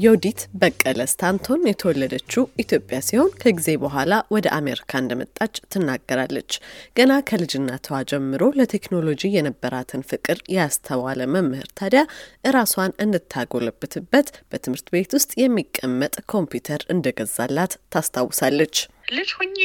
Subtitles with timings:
[0.00, 6.50] ዮዲት በቀለ ስታንቶን የተወለደችው ኢትዮጵያ ሲሆን ከጊዜ በኋላ ወደ አሜሪካ እንደመጣች ትናገራለች።
[6.98, 12.02] ገና ከልጅነቷ ጀምሮ ለቴክኖሎጂ የነበራትን ፍቅር ያስተዋለ መምህር ታዲያ
[12.50, 18.76] እራሷን እንድታጎለብትበት በትምህርት ቤት ውስጥ የሚቀመጥ ኮምፒውተር እንደገዛላት ታስታውሳለች።
[19.12, 19.58] ልጅ ሁኜ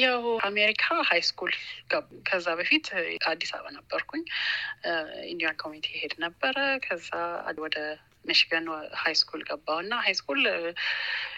[0.00, 1.52] ያው አሜሪካ high school
[2.28, 2.86] ከዛ በፊት
[3.30, 4.24] አዲስ አበባ ነበርኩኝ።
[5.30, 7.10] Indian community ሄድ ነበረ። ከዛ
[7.64, 7.78] ወደ
[8.24, 8.66] ሚሽገን
[9.00, 10.40] high school ገባሁ እና high school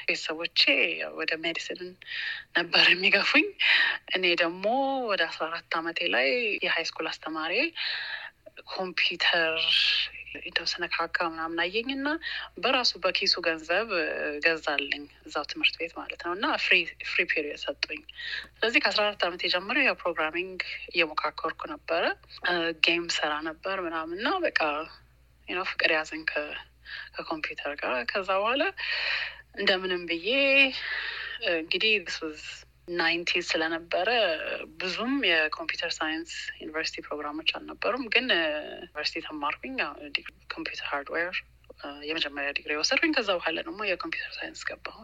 [0.07, 0.61] ቤተሰቦቼ
[1.19, 1.81] ወደ medicine
[2.57, 3.47] ነበር የሚገፉኝ።
[4.17, 4.65] እኔ ደግሞ
[5.11, 6.29] ወደ አስራ አራት አመቴ ላይ
[6.67, 7.55] የ high school አስተማሪ
[8.73, 9.57] ኮምፒውተር
[10.47, 12.09] የተወሰነ ካካ ምናምን አየኝ እና
[12.59, 13.89] በራሱ በኪሱ ገንዘብ
[14.45, 16.77] ገዛልኝ እዛው ትምህርት ቤት ማለት ነው እና free
[17.31, 18.03] period ሰጡኝ።
[18.57, 20.59] ስለዚህ ከአስራ አራት ዓመት የጀመረ ያው programming
[20.93, 22.05] እየሞካከርኩ ነበረ።
[22.87, 24.61] game እሰራ ነበር ምናምን እና በቃ
[25.69, 26.23] ፍቅር ያዘኝ
[27.15, 28.63] ከኮምፒውተር ጋር። ከዛ በኋላ
[29.57, 30.29] እንደምንም ብዬ
[31.55, 31.95] እንግዲህ
[32.99, 34.09] ninety ስለነበረ
[34.81, 38.27] ብዙም የ computer science ዩኒቨርሲቲ ፕሮግራሞች አልነበሩም። ግን
[38.79, 39.77] ዩኒቨርሲቲ ተማርኩኝ
[40.51, 41.37] computer hardware
[42.09, 44.97] የመጀመሪያ ዲግሪ ወሰድኩኝ። ከዛ በኋላ ደግሞ የ computer science ገባሁ።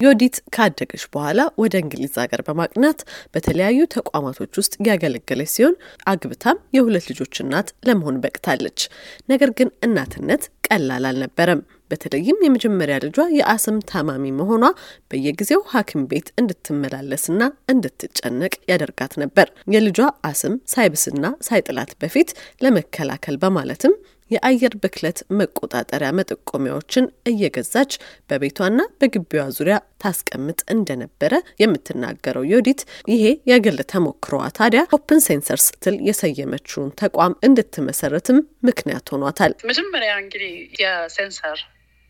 [0.00, 3.00] ዮዲት ካደገች በኋላ ወደ እንግሊዝ ሀገር በማቅናት
[3.34, 5.74] በተለያዩ ተቋማቶች ውስጥ ያገለገለች ሲሆን
[6.12, 8.80] አግብታም የሁለት ልጆች እናት ለመሆን በቅታለች።
[9.28, 14.64] ነገር ግን እናትነት ቀላል አልነበረም። በተለይም የመጀመሪያ ልጇ የአስም ታማሚ መሆኗ
[15.10, 17.40] በየጊዜው ሐኪም ቤት እንድትመላለስና
[17.72, 22.30] እንድትጨነቅ ያደርጋት ነበር። የልጇ አስም ሳይብስና ሳይጥላት በፊት
[22.64, 23.94] ለመከላከል በማለትም
[24.30, 27.92] የአየር ብክለት መቆጣጠሪያ መጠቆሚያዎችን እየገዛች
[28.30, 36.94] በቤቷና በግቢዋ ዙሪያ ታስቀምጥ እንደነበረ የምትናገረው ዮዲት ይሄ የግል ተሞክሮዋ ታዲያ Open Sensors ስትል የሰየመችውን
[37.02, 38.38] ተቋም እንድትመሰረትም
[38.68, 41.58] ምክንያት ሆኗታል። መጀመሪያ እንግዲህ የ sensor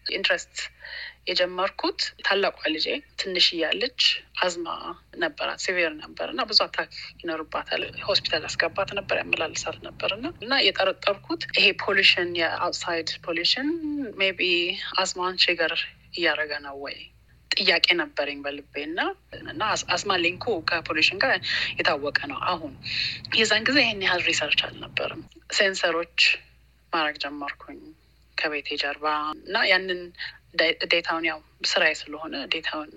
[0.07, 0.55] interest
[1.31, 2.87] የጀመርኩት ታላቋ ልጄ
[3.21, 4.01] ትንሽ እያለች
[4.41, 4.67] አዝማ
[5.23, 6.91] ነበራት፣ severe ነበር እና ብዙ attack
[7.23, 13.71] ይኖርባታል። ሆስፒታል ያስገባት ነበር፣ ያመላልሳት ነበር እና እና የጠረጠርኩት ይሄ pollution የ outside pollution
[14.21, 14.51] maybe asthma
[15.03, 15.75] ን trigger
[16.15, 16.99] እያደረገ ነው ወይ
[17.51, 19.01] ጥያቄ ነበረኝ በልቤ እና
[19.45, 19.63] እና
[19.95, 21.33] asthma link ኡ ከ pollution ጋር
[21.79, 22.73] የታወቀ ነው። አሁን
[23.39, 25.23] የዛን ጊዜ ይህን ያህል research አልነበርም።
[25.57, 26.19] sensor ኦች
[26.93, 27.81] ማድረግ ጀመርኩኝ
[28.37, 29.07] ከቤቴ ጀርባ
[29.41, 30.01] እና ያንን
[30.93, 32.91] data ውን ያው ስራዬ ስለሆነ data ውን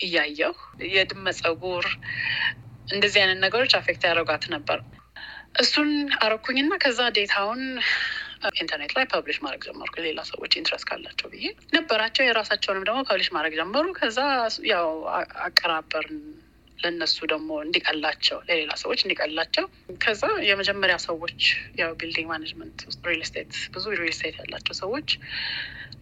[0.00, 0.54] እያየሁ
[0.94, 1.86] የድመት ጸጉር
[2.88, 4.78] እንደዚህ አይነት ነገሮች affect ያደረጓት ነበር።
[5.60, 5.90] እሱን
[6.20, 7.60] አረኩኝና ከዛ data ውን
[8.54, 11.44] ኢንተርኔት ላይ publish ማድረግ ጀመርኩ። ሌላ ሰዎች interest ካላቸው ብዬ
[11.76, 14.18] ነበራቸው። የራሳቸውንም ደግሞ publish ማድረግ ጀመሩ። ከዛ
[14.72, 14.88] ያው
[15.46, 16.18] አቀራበርን
[16.78, 19.64] ለእነሱ ደግሞ እንዲቀላቸው ለሌላ ሰዎች እንዲቀላቸው።
[20.04, 21.40] ከዛ የመጀመሪያ ሰዎች
[21.80, 25.08] ያው building management real estate ብዙ real estate ያላቸው ሰዎች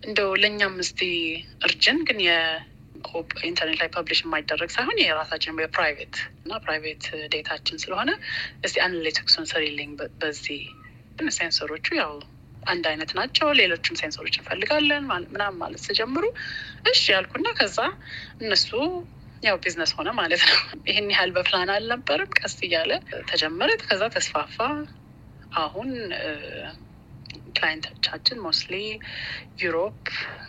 [0.04, 1.00] እንደው ለእኛም እስቲ
[1.66, 8.10] አርጊልን ግን የኢንተርኔት ላይ publish የማይደረግ ሳይሆን የራሳችን የ private እና private data ችን ስለሆነ
[8.66, 9.90] እስቲ analytics ኡን ስሪልኝ
[10.20, 10.62] በዚህ
[11.34, 12.12] sensor ኦቹ ያው
[12.62, 16.24] አንድ አይነት ናቸው። ሌሎችም sensor ኦች እንፈልጋለን ምናምን ማለት ስጀምሩ
[16.90, 17.78] እሺ ያልኩና ከዛ
[18.40, 18.68] እነሱ
[19.42, 20.58] ያው ቢዝነስ ሆነ ማለት ነው።
[20.88, 22.92] ይህን ያህል በፕላን አልነበርም። ቀስ እያለ
[23.30, 24.58] ተጀመረ። ከዛ ተስፋፋ።
[25.56, 25.88] አሁን
[27.54, 28.74] client ኦቻችን mostly
[29.62, 29.98] Europe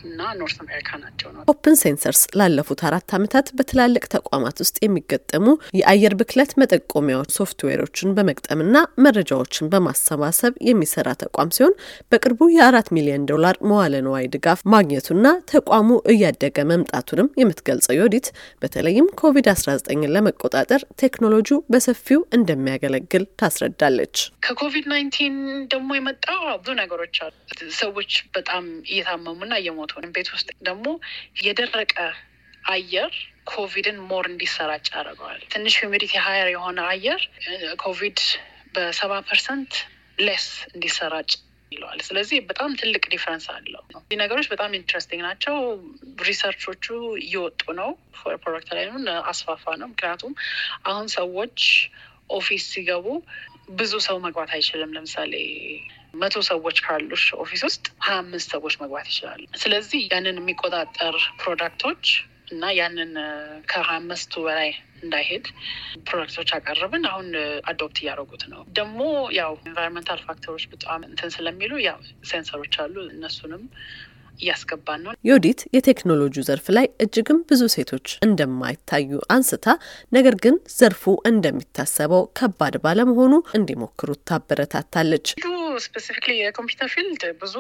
[0.04, 5.46] እና North America ናቸው ነው። Open Sensors ላለፉት አራት ዓመታት በትላልቅ ተቋማት ውስጥ የሚገጠሙ
[5.80, 8.76] የአየር ብክለት መጠቆሚያዎች ሶፍትዌሮችን በመግጠምና
[9.06, 11.76] መረጃዎችን በማሰባሰብ የሚሰራ ተቋም ሲሆን
[12.12, 15.20] በቅርቡ የአራት ሚሊዮን ዶላር መዋለ ንዋይ ድጋፍ ማግኘቱና
[15.54, 18.28] ተቋሙ እያደገ መምጣቱንም የምትገልጸው ዮዲት
[18.64, 21.42] በተለይም ኮቪድ አስራ ዘጠኝን ለመቆጣጠር ቴክኖሎጂው
[21.74, 25.36] በሰፊው እንደሚያገለግል ታስረዳለች። ከ COVID nineteen
[25.74, 27.34] ደግሞ የመጣው ብዙ ነገሮች አሉ።
[27.80, 30.88] ሰዎች በጣም እየታመሙና እየሞቱ ነው። ቤት ውስጥ ደግሞ
[31.44, 31.96] የደረቀ
[32.70, 33.14] አየር
[33.52, 37.22] ኮቪድን more እንዲሰራጭ ያደርገዋል። ትንሽ humidity higher የሆነ አየር
[37.82, 38.20] ኮቪድ
[38.76, 39.74] በሰባ percent
[40.18, 41.32] less እንዲሰራጭ
[41.72, 45.56] ይለዋል። ስለዚህ በጣም ትልቅ difference አለው። እዚህ ነገሮች በጣም interesting ናቸው።
[46.28, 46.86] research ኦቹ
[47.24, 47.90] እየወጡ ነው።
[48.38, 48.86] product ላይ
[49.32, 50.34] አስፋፋ ነው። ምክንያቱም
[50.86, 51.60] አሁን ሰዎች
[52.30, 53.08] office ሲገቡ
[53.74, 55.34] ብዙ ሰው መግባት አይችልም። ለምሳሌ
[56.14, 62.06] መቶ ሰዎች ካሉሽ office ውስጥ ሀያ አምስት ሰዎች መግባት ይችላሉ። ስለዚህ ያንን የሚቆጣጠር product ኦች
[62.54, 63.12] እና ያንን
[63.72, 64.70] ከሀያ አምስቱ በላይ
[65.04, 65.46] እንዳይሄድ
[66.08, 67.28] product ኦች አቀርብን። አሁን
[67.70, 69.00] adopt እያደረጉት ነው። ደግሞ
[69.40, 72.00] ያው environmental factor ኦች በጣም እንትን ስለሚሉ ያው
[72.32, 73.64] sensor ኦች አሉ እነሱንም
[74.40, 79.68] እያስገባን ነው። ዮዲት የቴክኖሎጂው ዘርፍ ላይ እጅግም ብዙ ሴቶች እንደማይታዩ አንስታ
[80.12, 85.28] ነገር ግን ዘርፉ እንደሚታሰበው ከባድ ባለመሆኑ እንዲሞክሩት ታበረታታለች።
[85.84, 87.56] specifically የኮምፒውተር field ብዙ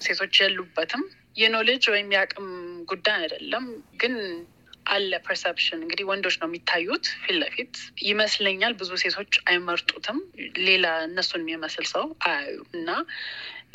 [0.00, 1.02] ሴቶች የሉበትም።
[1.36, 2.48] የ knowledge ወይም የአቅም
[2.88, 3.64] ጉዳይ አይደለም
[4.00, 4.14] ግን
[4.88, 7.74] አለ perception እንግዲህ ወንዶች ነው የሚታዩት ፊት ለፊት
[8.04, 10.18] ይመስለኛል። ብዙ ሴቶች አይመርጡትም።
[10.66, 12.90] ሌላ እነሱን የሚመስል ሰው አያዩ እና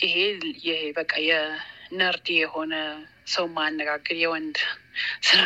[0.01, 0.15] ይሄ
[0.61, 2.73] ይሄ በቃ የ nerd የሆነ
[3.27, 4.57] ሰው ማነጋገር የወንድ
[5.23, 5.41] ስራ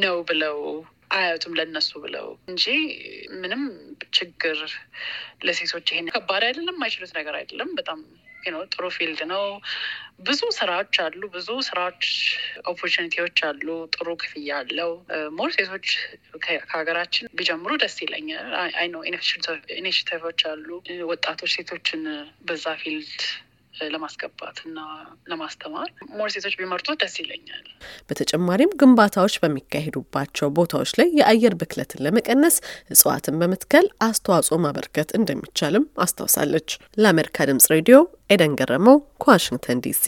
[0.00, 0.58] ነው ብለው
[1.10, 2.64] አያዩትም ለነሱ ብለው እንጂ
[3.40, 3.62] ምንም
[4.16, 4.58] ችግር
[5.46, 8.00] ለሴቶች ይሄን ከባድ አይደለም። የማይችሉት ነገር አይደለም። በጣም
[8.72, 9.44] ጥሩ field ነው።
[10.20, 12.04] ብዙ ስራዎች አሉ። ብዙ ስራዎች
[12.72, 14.92] opportunity ዎች አሉ። ጥሩ ክፍያ አለው።
[15.38, 15.88] more ሴቶች
[16.44, 18.86] ከሀገራችን ቢጀምሩ ደስ ይለኛል። አይ
[19.78, 20.68] initiative ዎች አሉ።
[21.10, 22.04] ወጣቶች ሴቶችን
[22.48, 23.10] በዛ field
[23.88, 24.78] ለማስገባት እና
[25.30, 27.64] ለማስተማር more ሴቶች ቢመርጡት ደስ ይለኛል።
[28.08, 32.56] በተጨማሪም ግንባታዎች በሚካሄዱባቸው ቦታዎች ላይ የአየር ብክለትን ለመቀነስ
[32.90, 37.98] እጽዋትን በመትከል አስተዋጽኦ ማበርከት እንደሚቻልም አስታውሳለች። ለአሜሪካ ድምጽ ሬዲዮ
[38.30, 40.04] ኤደን ገረመው ከዋሽንግተን ዲሲ